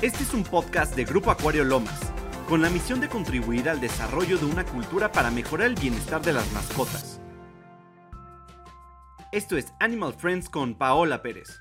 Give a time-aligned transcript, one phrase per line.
[0.00, 1.98] Este es un podcast de Grupo Acuario Lomas,
[2.48, 6.32] con la misión de contribuir al desarrollo de una cultura para mejorar el bienestar de
[6.32, 7.20] las mascotas.
[9.32, 11.60] Esto es Animal Friends con Paola Pérez.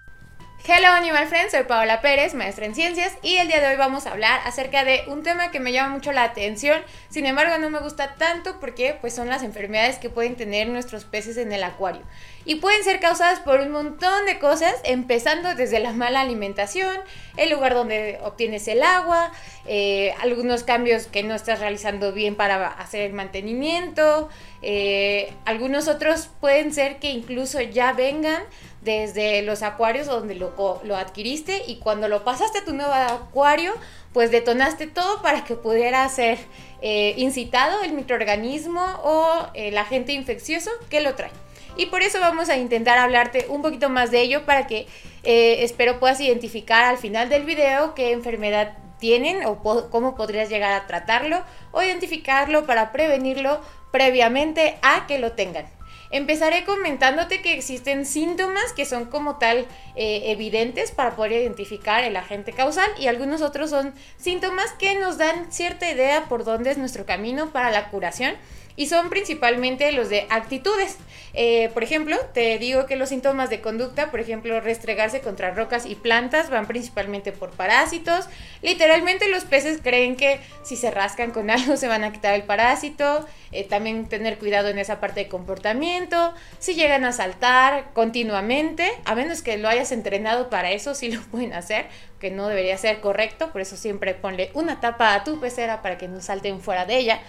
[0.68, 4.06] Hello Animal Friends, soy Paola Pérez, maestra en ciencias, y el día de hoy vamos
[4.06, 6.80] a hablar acerca de un tema que me llama mucho la atención,
[7.10, 11.06] sin embargo no me gusta tanto porque pues son las enfermedades que pueden tener nuestros
[11.06, 12.04] peces en el acuario.
[12.48, 16.98] Y pueden ser causadas por un montón de cosas, empezando desde la mala alimentación,
[17.36, 19.34] el lugar donde obtienes el agua,
[19.66, 24.30] eh, algunos cambios que no estás realizando bien para hacer el mantenimiento,
[24.62, 28.42] eh, algunos otros pueden ser que incluso ya vengan
[28.82, 33.74] desde los acuarios donde lo, lo adquiriste y cuando lo pasaste a tu nuevo acuario,
[34.14, 36.38] pues detonaste todo para que pudiera ser
[36.82, 41.32] eh, incitado el microorganismo o el agente infeccioso que lo trae.
[41.78, 44.88] Y por eso vamos a intentar hablarte un poquito más de ello para que
[45.24, 50.72] eh, espero puedas identificar al final del video qué enfermedad tienen o cómo podrías llegar
[50.72, 53.62] a tratarlo o identificarlo para prevenirlo
[53.92, 55.68] previamente a que lo tengan.
[56.10, 62.16] Empezaré comentándote que existen síntomas que son como tal eh, evidentes para poder identificar el
[62.16, 66.78] agente causal y algunos otros son síntomas que nos dan cierta idea por dónde es
[66.78, 68.36] nuestro camino para la curación
[68.78, 70.98] y son principalmente los de actitudes.
[71.34, 75.86] Eh, por ejemplo, te digo que los síntomas de conducta, por ejemplo, restregarse contra rocas
[75.86, 78.28] y plantas, van principalmente por parásitos.
[78.62, 82.44] Literalmente los peces creen que si se rascan con algo se van a quitar el
[82.44, 83.28] parásito.
[83.52, 86.34] Eh, también tener cuidado en esa parte de comportamiento.
[86.60, 91.22] Si llegan a saltar continuamente, a menos que lo hayas entrenado para eso, sí lo
[91.22, 91.88] pueden hacer,
[92.20, 93.52] que no debería ser correcto.
[93.52, 96.98] Por eso siempre ponle una tapa a tu pecera para que no salten fuera de
[96.98, 97.22] ella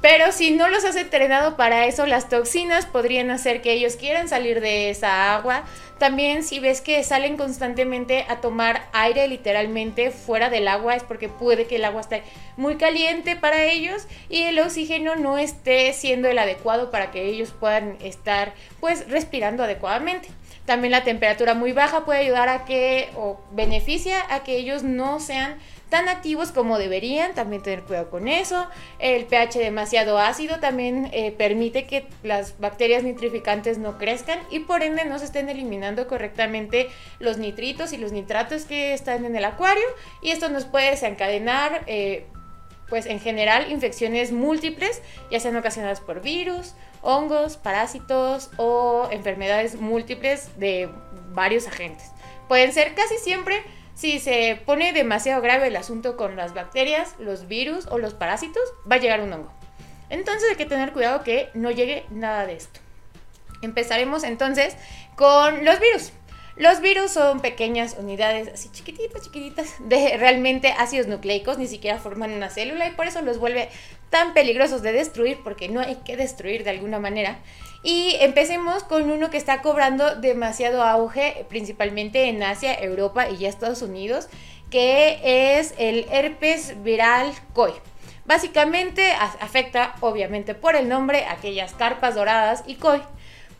[0.00, 4.28] pero si no los has entrenado para eso, las toxinas podrían hacer que ellos quieran
[4.28, 5.64] salir de esa agua.
[5.98, 11.28] También si ves que salen constantemente a tomar aire literalmente fuera del agua, es porque
[11.28, 12.22] puede que el agua esté
[12.56, 17.52] muy caliente para ellos y el oxígeno no esté siendo el adecuado para que ellos
[17.58, 20.28] puedan estar pues respirando adecuadamente.
[20.64, 25.20] También la temperatura muy baja puede ayudar a que o beneficia a que ellos no
[25.20, 25.58] sean
[25.90, 28.66] tan activos como deberían, también tener cuidado con eso.
[28.98, 34.82] El pH demasiado ácido también eh, permite que las bacterias nitrificantes no crezcan y por
[34.82, 39.44] ende no se estén eliminando correctamente los nitritos y los nitratos que están en el
[39.44, 39.84] acuario
[40.22, 42.26] y esto nos puede desencadenar eh,
[42.88, 45.00] pues en general infecciones múltiples,
[45.30, 50.88] ya sean ocasionadas por virus, hongos, parásitos o enfermedades múltiples de
[51.32, 52.10] varios agentes.
[52.48, 53.62] Pueden ser casi siempre
[54.00, 58.62] si se pone demasiado grave el asunto con las bacterias, los virus o los parásitos,
[58.90, 59.52] va a llegar un hongo.
[60.08, 62.80] Entonces hay que tener cuidado que no llegue nada de esto.
[63.60, 64.74] Empezaremos entonces
[65.16, 66.12] con los virus.
[66.56, 72.32] Los virus son pequeñas unidades así chiquititas, chiquititas, de realmente ácidos nucleicos, ni siquiera forman
[72.32, 73.68] una célula y por eso los vuelve
[74.10, 77.38] tan peligrosos de destruir, porque no hay que destruir de alguna manera.
[77.82, 83.48] Y empecemos con uno que está cobrando demasiado auge, principalmente en Asia, Europa y ya
[83.48, 84.28] Estados Unidos,
[84.70, 87.72] que es el herpes viral COI.
[88.26, 93.00] Básicamente afecta, obviamente por el nombre, aquellas carpas doradas y COI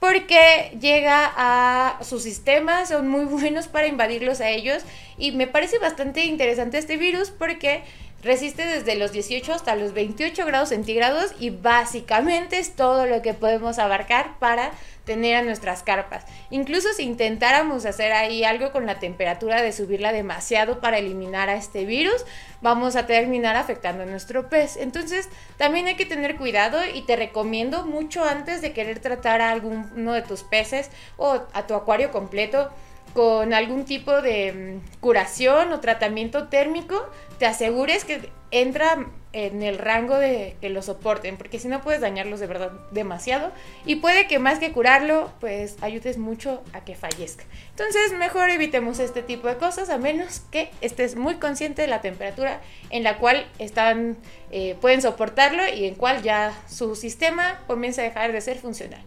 [0.01, 4.83] porque llega a sus sistemas, son muy buenos para invadirlos a ellos
[5.19, 7.83] y me parece bastante interesante este virus porque
[8.23, 13.35] resiste desde los 18 hasta los 28 grados centígrados y básicamente es todo lo que
[13.35, 14.73] podemos abarcar para
[15.05, 16.25] tener a nuestras carpas.
[16.51, 21.57] Incluso si intentáramos hacer ahí algo con la temperatura de subirla demasiado para eliminar a
[21.57, 22.25] este virus,
[22.61, 24.77] vamos a terminar afectando a nuestro pez.
[24.77, 29.51] Entonces también hay que tener cuidado y te recomiendo mucho antes de querer tratar a
[29.51, 32.71] alguno de tus peces o a tu acuario completo
[33.15, 39.79] con algún tipo de mm, curación o tratamiento térmico, te asegures que entra en el
[39.79, 43.53] rango de que lo soporten, porque si no puedes dañarlos de verdad demasiado
[43.87, 47.45] y puede que más que curarlo, pues ayudes mucho a que fallezca.
[47.71, 52.01] Entonces, mejor evitemos este tipo de cosas a menos que estés muy consciente de la
[52.01, 52.61] temperatura
[52.91, 54.17] en la cual están
[54.51, 59.03] eh, pueden soportarlo y en cual ya su sistema comienza a dejar de ser funcional.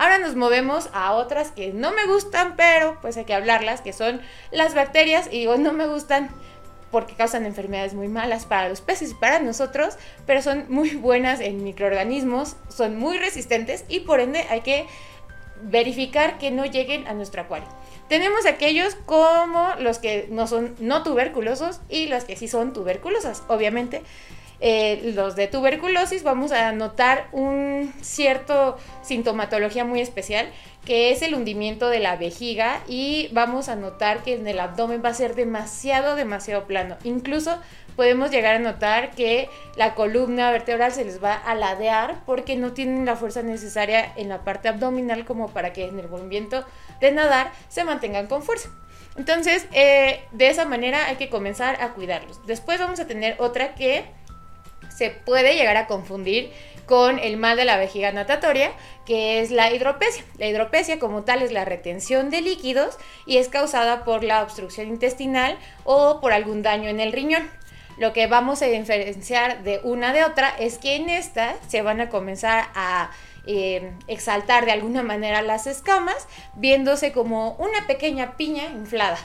[0.00, 3.92] Ahora nos movemos a otras que no me gustan, pero pues hay que hablarlas, que
[3.92, 5.26] son las bacterias.
[5.26, 6.30] Y digo, no me gustan
[6.90, 11.40] porque causan enfermedades muy malas para los peces y para nosotros, pero son muy buenas
[11.40, 14.86] en microorganismos, son muy resistentes y por ende hay que
[15.64, 17.68] verificar que no lleguen a nuestro acuario.
[18.08, 23.42] Tenemos aquellos como los que no son no tuberculosos y los que sí son tuberculosas,
[23.48, 24.02] obviamente.
[24.60, 30.50] Eh, los de tuberculosis, vamos a notar un cierto sintomatología muy especial
[30.84, 35.02] que es el hundimiento de la vejiga y vamos a notar que en el abdomen
[35.04, 36.96] va a ser demasiado, demasiado plano.
[37.04, 37.58] Incluso
[37.96, 42.72] podemos llegar a notar que la columna vertebral se les va a ladear porque no
[42.72, 46.64] tienen la fuerza necesaria en la parte abdominal como para que en el movimiento
[47.00, 48.70] de nadar se mantengan con fuerza.
[49.16, 52.46] Entonces, eh, de esa manera hay que comenzar a cuidarlos.
[52.46, 54.04] Después vamos a tener otra que
[55.00, 56.52] se puede llegar a confundir
[56.84, 58.70] con el mal de la vejiga natatoria,
[59.06, 60.22] que es la hidropesia.
[60.36, 64.88] La hidropesia como tal es la retención de líquidos y es causada por la obstrucción
[64.88, 67.48] intestinal o por algún daño en el riñón.
[67.96, 72.02] Lo que vamos a diferenciar de una de otra es que en esta se van
[72.02, 73.10] a comenzar a
[73.46, 79.16] eh, exaltar de alguna manera las escamas, viéndose como una pequeña piña inflada.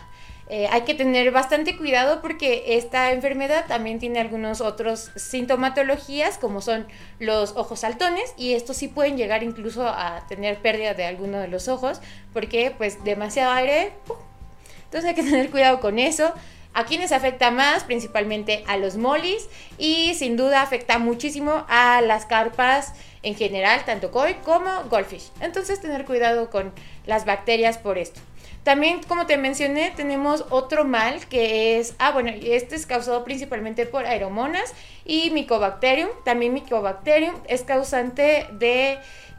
[0.47, 6.61] Eh, hay que tener bastante cuidado porque esta enfermedad también tiene algunos otros sintomatologías como
[6.61, 6.85] son
[7.17, 11.47] los ojos saltones y estos sí pueden llegar incluso a tener pérdida de alguno de
[11.47, 11.99] los ojos
[12.31, 13.93] porque pues demasiado aire,
[14.83, 16.31] entonces hay que tener cuidado con eso.
[16.77, 17.85] ¿A quiénes afecta más?
[17.85, 19.47] Principalmente a los molis
[19.77, 22.93] y sin duda afecta muchísimo a las carpas
[23.23, 25.31] en general, tanto koi como goldfish.
[25.39, 26.73] Entonces tener cuidado con
[27.05, 28.19] las bacterias por esto.
[28.65, 33.85] También, como te mencioné, tenemos otro mal que es, ah, bueno, este es causado principalmente
[33.85, 34.73] por aeromonas
[35.05, 36.09] y Mycobacterium.
[36.23, 38.97] También Mycobacterium es causante de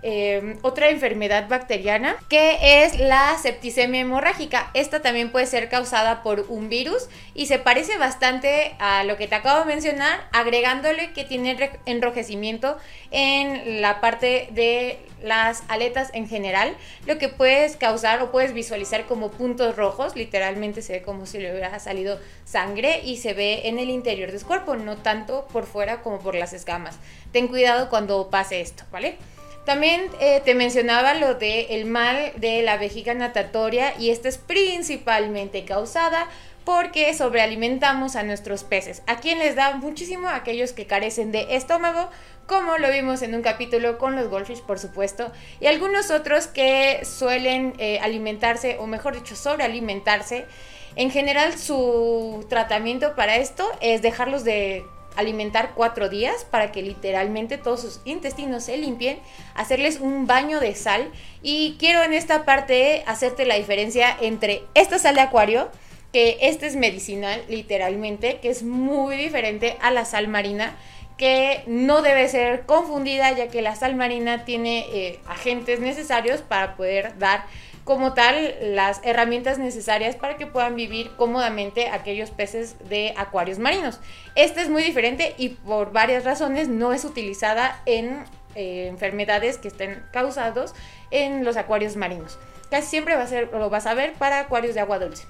[0.09, 4.71] Em, otra enfermedad bacteriana que es la septicemia hemorrágica.
[4.73, 9.27] Esta también puede ser causada por un virus y se parece bastante a lo que
[9.27, 12.77] te acabo de mencionar, agregándole que tiene enrojecimiento
[13.11, 19.07] en la parte de las aletas en general, lo que puedes causar o puedes visualizar
[19.07, 23.63] como puntos rojos, literalmente se ve como si le hubiera salido sangre y se ve
[23.65, 26.97] en el interior del cuerpo, no tanto por fuera como por las escamas.
[27.33, 29.17] Ten cuidado cuando pase esto, ¿vale?
[29.67, 34.39] También eh, te mencionaba lo del el mal de la vejiga natatoria y esta es
[34.39, 36.29] principalmente causada
[36.65, 39.03] porque sobrealimentamos a nuestros peces.
[39.09, 40.29] ¿A quién les da muchísimo?
[40.29, 42.11] Aquellos que carecen de estómago,
[42.47, 47.05] como lo vimos en un capítulo con los goldfish, por supuesto, y algunos otros que
[47.05, 50.47] suelen eh, alimentarse, o mejor dicho, sobrealimentarse.
[50.95, 54.87] En general, su tratamiento para esto es dejarlos de
[55.17, 59.19] alimentar cuatro días para que literalmente todos sus intestinos se limpien,
[59.55, 61.11] hacerles un baño de sal.
[61.43, 65.71] Y quiero en esta parte hacerte la diferencia entre esta sal de acuario,
[66.13, 70.77] que este es medicinal literalmente, que es muy diferente a la sal marina
[71.17, 76.77] que no debe ser confundida ya que la sal marina tiene eh, agentes necesarios para
[76.77, 77.47] poder dar
[77.87, 84.01] como tal las herramientas necesarias para que puedan vivir cómodamente aquellos peces de acuarios marinos.
[84.35, 88.25] Esta es muy diferente y por varias razones no es utilizada en
[88.57, 90.75] eh, enfermedades que estén causados
[91.13, 92.41] en los acuarios marinos.
[92.73, 95.25] Casi siempre va a ser, lo vas a ver para acuarios de agua dulce.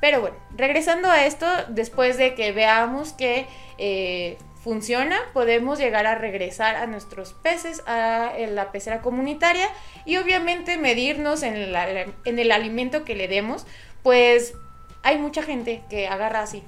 [0.00, 3.46] Pero bueno, regresando a esto, después de que veamos que
[3.78, 9.68] eh, funciona, podemos llegar a regresar a nuestros peces a la pecera comunitaria
[10.06, 13.66] y obviamente medirnos en, en el alimento que le demos,
[14.02, 14.54] pues
[15.02, 16.62] hay mucha gente que agarra así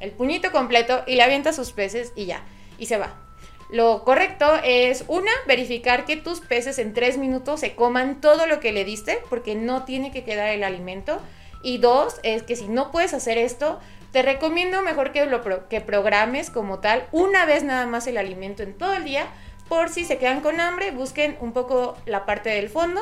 [0.00, 2.42] el puñito completo y le avienta sus peces y ya,
[2.78, 3.14] y se va.
[3.70, 8.60] Lo correcto es, una, verificar que tus peces en tres minutos se coman todo lo
[8.60, 11.20] que le diste, porque no tiene que quedar el alimento.
[11.62, 13.78] Y dos, es que si no puedes hacer esto,
[14.12, 18.62] te recomiendo mejor que lo que programes como tal una vez nada más el alimento
[18.62, 19.26] en todo el día.
[19.68, 23.00] Por si se quedan con hambre, busquen un poco la parte del fondo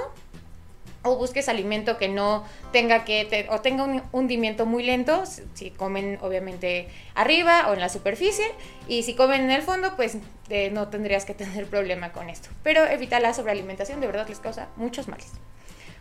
[1.03, 6.19] o busques alimento que no tenga que o tenga un hundimiento muy lento si comen
[6.21, 8.45] obviamente arriba o en la superficie
[8.87, 10.19] y si comen en el fondo pues
[10.73, 14.69] no tendrías que tener problema con esto pero evita la sobrealimentación de verdad les causa
[14.77, 15.33] muchos males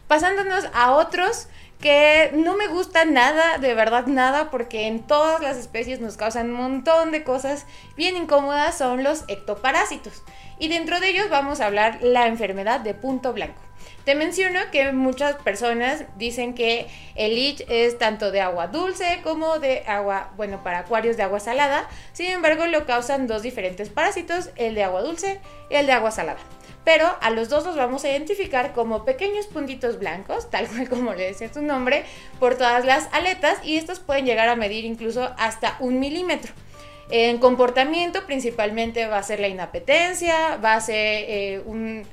[0.10, 1.48] pasándonos a otros
[1.80, 6.50] que no me gustan nada, de verdad nada, porque en todas las especies nos causan
[6.50, 10.24] un montón de cosas bien incómodas, son los ectoparásitos.
[10.58, 13.62] Y dentro de ellos vamos a hablar la enfermedad de punto blanco.
[14.04, 19.60] Te menciono que muchas personas dicen que el lich es tanto de agua dulce como
[19.60, 21.88] de agua, bueno, para acuarios de agua salada.
[22.14, 25.40] Sin embargo, lo causan dos diferentes parásitos, el de agua dulce
[25.70, 26.40] y el de agua salada
[26.84, 31.14] pero a los dos los vamos a identificar como pequeños puntitos blancos, tal cual como
[31.14, 32.06] le decía su nombre,
[32.40, 36.54] por todas las aletas y estos pueden llegar a medir incluso hasta un milímetro.
[37.12, 42.06] En comportamiento principalmente va a ser la inapetencia, va a ser eh, un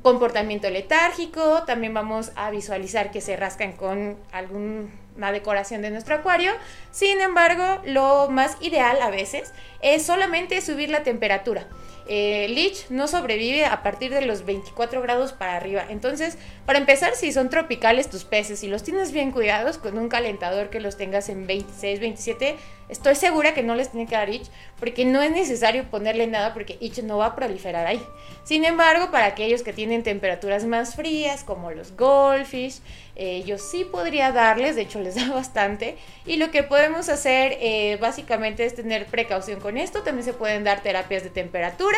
[0.00, 6.52] comportamiento letárgico, también vamos a visualizar que se rascan con alguna decoración de nuestro acuario.
[6.90, 11.66] Sin embargo, lo más ideal a veces es solamente subir la temperatura.
[12.08, 15.84] Eh, Lich no sobrevive a partir de los 24 grados para arriba.
[15.88, 20.08] Entonces, para empezar, si son tropicales tus peces y los tienes bien cuidados con un
[20.08, 22.56] calentador que los tengas en 26, 27,
[22.88, 26.52] estoy segura que no les tiene que dar itch porque no es necesario ponerle nada
[26.52, 28.02] porque itch no va a proliferar ahí.
[28.44, 32.80] Sin embargo, para aquellos que tienen temperaturas más frías como los goldfish,
[33.14, 35.96] eh, yo sí podría darles, de hecho les da bastante.
[36.26, 40.02] Y lo que podemos hacer eh, básicamente es tener precaución con esto.
[40.02, 41.91] También se pueden dar terapias de temperatura.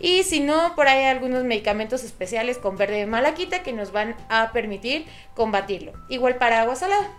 [0.00, 3.92] Y si no, por ahí hay algunos medicamentos especiales con verde de malaquita que nos
[3.92, 5.92] van a permitir combatirlo.
[6.08, 7.10] Igual para agua salada.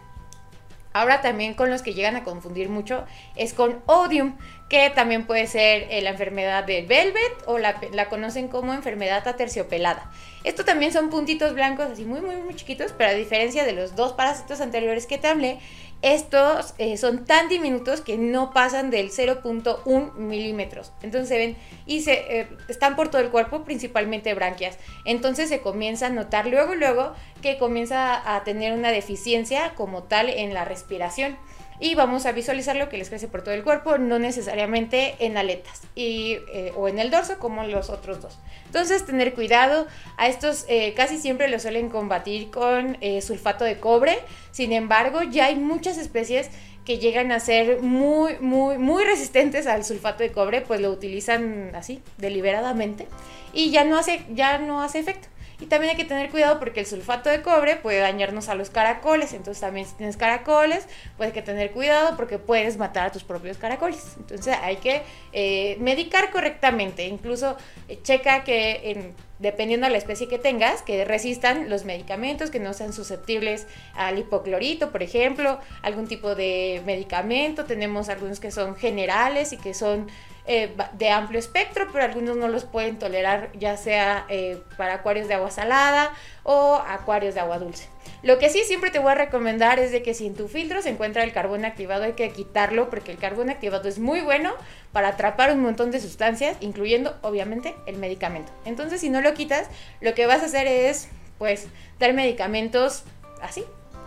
[0.93, 3.05] Ahora también con los que llegan a confundir mucho
[3.35, 4.37] es con odium,
[4.69, 9.27] que también puede ser eh, la enfermedad de Velvet o la, la, conocen como enfermedad
[9.27, 10.11] aterciopelada.
[10.43, 13.95] Esto también son puntitos blancos así muy muy muy chiquitos, pero a diferencia de los
[13.95, 15.59] dos parásitos anteriores que te hablé,
[16.01, 20.91] estos eh, son tan diminutos que no pasan del 0.1 milímetros.
[21.01, 24.77] Entonces se ven y se, eh, están por todo el cuerpo, principalmente branquias.
[25.05, 30.29] Entonces se comienza a notar luego, luego que comienza a tener una deficiencia como tal
[30.29, 31.37] en la respiración
[31.79, 35.37] y vamos a visualizar lo que les crece por todo el cuerpo, no necesariamente en
[35.37, 38.37] aletas y, eh, o en el dorso como los otros dos.
[38.65, 43.79] Entonces tener cuidado, a estos eh, casi siempre los suelen combatir con eh, sulfato de
[43.79, 44.17] cobre,
[44.51, 46.49] sin embargo ya hay muchas especies
[46.85, 51.71] que llegan a ser muy, muy, muy resistentes al sulfato de cobre, pues lo utilizan
[51.73, 53.07] así, deliberadamente,
[53.53, 55.27] y ya no hace, ya no hace efecto.
[55.59, 58.69] Y también hay que tener cuidado porque el sulfato de cobre puede dañarnos a los
[58.69, 59.33] caracoles.
[59.33, 63.23] Entonces también si tienes caracoles, pues hay que tener cuidado porque puedes matar a tus
[63.23, 64.15] propios caracoles.
[64.17, 67.07] Entonces hay que eh, medicar correctamente.
[67.07, 67.55] Incluso
[67.87, 72.73] eh, checa que dependiendo de la especie que tengas, que resistan los medicamentos, que no
[72.73, 77.65] sean susceptibles al hipoclorito, por ejemplo, algún tipo de medicamento.
[77.65, 80.07] Tenemos algunos que son generales y que son
[80.47, 85.27] eh, de amplio espectro, pero algunos no los pueden tolerar, ya sea eh, para acuarios
[85.27, 86.11] de agua salada
[86.43, 87.87] o acuarios de agua dulce.
[88.21, 90.81] Lo que sí siempre te voy a recomendar es de que si en tu filtro
[90.81, 94.53] se encuentra el carbón activado hay que quitarlo porque el carbón activado es muy bueno
[94.91, 98.51] para atrapar un montón de sustancias, incluyendo obviamente el medicamento.
[98.65, 99.67] Entonces si no lo quitas,
[99.99, 101.67] lo que vas a hacer es pues
[101.99, 103.03] dar medicamentos
[103.41, 103.63] así,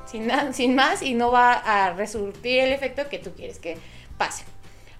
[0.07, 3.77] sin, sin más y no va a resurtir el efecto que tú quieres que
[4.17, 4.45] pase.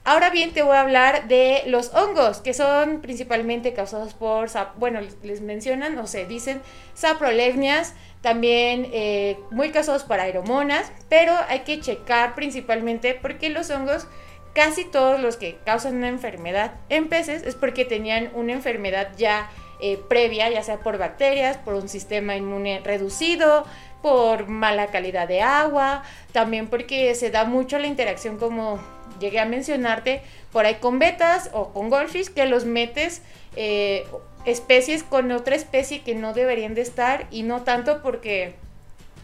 [0.09, 4.49] Ahora bien, te voy a hablar de los hongos, que son principalmente causados por,
[4.79, 6.63] bueno, les mencionan o se dicen
[6.95, 14.07] saprolegnias, también eh, muy causados por aeromonas, pero hay que checar principalmente porque los hongos,
[14.55, 19.51] casi todos los que causan una enfermedad en peces, es porque tenían una enfermedad ya
[19.79, 23.67] eh, previa, ya sea por bacterias, por un sistema inmune reducido,
[24.01, 28.81] por mala calidad de agua, también porque se da mucho la interacción como
[29.19, 30.23] llegué a mencionarte
[30.53, 33.23] por ahí con betas o con goldfish que los metes
[33.57, 34.07] eh,
[34.45, 38.55] especies con otra especie que no deberían de estar y no tanto porque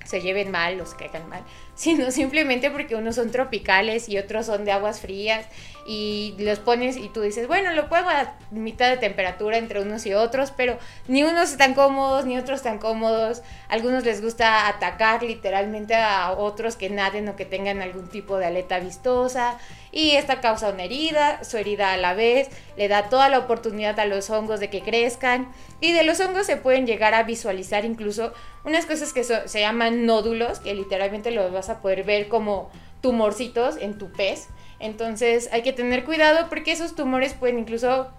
[0.04, 1.42] se lleven mal se caigan mal,
[1.74, 5.46] sino simplemente porque unos son tropicales y otros son de aguas frías
[5.86, 10.06] y los pones y tú dices, bueno, lo pongo a mitad de temperatura entre unos
[10.06, 13.42] y otros, pero ni unos están cómodos ni otros están cómodos.
[13.68, 18.46] algunos les gusta atacar literalmente a otros que naden o que tengan algún tipo de
[18.46, 19.58] aleta vistosa
[19.94, 23.98] y esta causa una herida, su herida a la vez le da toda la oportunidad
[24.00, 27.84] a los hongos de que crezcan y de los hongos se pueden llegar a visualizar
[27.84, 28.32] incluso
[28.64, 32.70] unas cosas que se llaman nódulos, que literalmente los vas a poder ver como
[33.02, 34.48] tumorcitos en tu pez.
[34.80, 38.10] Entonces hay que tener cuidado porque esos tumores pueden incluso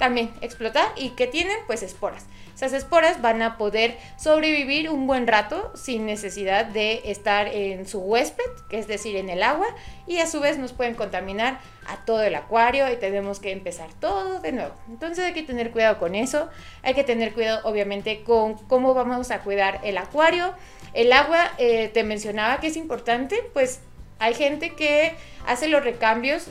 [0.00, 2.24] también explotar y que tienen pues esporas.
[2.56, 8.00] Esas esporas van a poder sobrevivir un buen rato sin necesidad de estar en su
[8.00, 9.66] huésped, que es decir, en el agua,
[10.06, 13.90] y a su vez nos pueden contaminar a todo el acuario y tenemos que empezar
[14.00, 14.74] todo de nuevo.
[14.88, 16.48] Entonces hay que tener cuidado con eso,
[16.82, 20.54] hay que tener cuidado obviamente con cómo vamos a cuidar el acuario.
[20.94, 23.80] El agua, eh, te mencionaba que es importante, pues
[24.18, 25.14] hay gente que
[25.46, 26.48] hace los recambios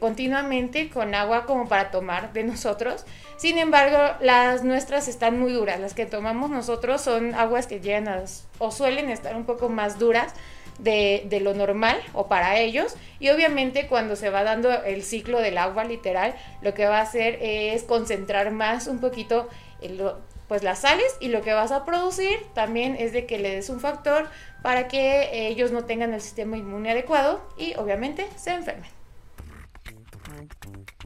[0.00, 3.04] continuamente con agua como para tomar de nosotros.
[3.36, 5.80] Sin embargo, las nuestras están muy duras.
[5.80, 8.24] Las que tomamos nosotros son aguas que llegan a,
[8.58, 10.34] o suelen estar un poco más duras
[10.78, 12.96] de, de, lo normal o para ellos.
[13.18, 17.02] Y obviamente cuando se va dando el ciclo del agua literal, lo que va a
[17.02, 19.48] hacer es concentrar más un poquito
[19.80, 20.02] el,
[20.50, 23.70] pues las sales y lo que vas a producir también es de que le des
[23.70, 24.28] un factor
[24.62, 28.99] para que ellos no tengan el sistema inmune adecuado y obviamente se enfermen.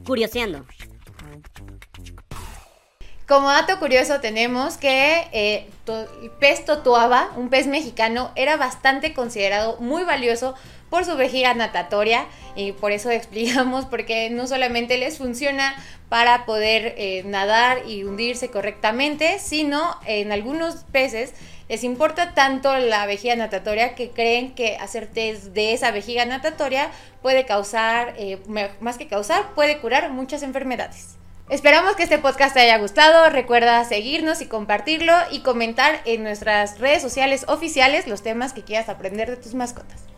[0.05, 0.67] Curioseando.
[3.26, 5.71] Como dato curioso tenemos que eh,
[6.23, 10.55] el pez totuaba, un pez mexicano, era bastante considerado muy valioso
[10.95, 12.25] por su vejiga natatoria
[12.55, 15.75] y por eso explicamos porque no solamente les funciona
[16.09, 21.35] para poder eh, nadar y hundirse correctamente, sino en algunos peces
[21.69, 26.93] les importa tanto la vejiga natatoria que creen que hacer test de esa vejiga natatoria
[27.23, 28.39] puede causar, eh,
[28.79, 31.17] más que causar, puede curar muchas enfermedades.
[31.49, 33.31] Esperamos que este podcast te haya gustado.
[33.31, 38.89] Recuerda seguirnos y compartirlo y comentar en nuestras redes sociales oficiales los temas que quieras
[38.89, 40.15] aprender de tus mascotas.